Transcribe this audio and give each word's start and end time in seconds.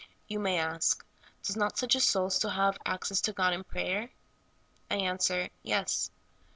You 0.27 0.39
may 0.39 0.57
ask, 0.57 1.05
*' 1.23 1.43
Does 1.43 1.55
not 1.55 1.77
such 1.77 1.93
a 1.93 1.99
soul 1.99 2.31
still 2.31 2.49
have 2.49 2.75
ac 2.87 2.97
cess 3.03 3.21
to 3.21 3.33
God 3.33 3.53
in 3.53 3.63
prayer?" 3.63 4.09
I 4.89 4.95
answer. 4.95 5.49
Yes. 5.61 6.09